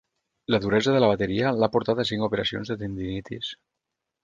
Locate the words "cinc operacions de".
2.13-2.81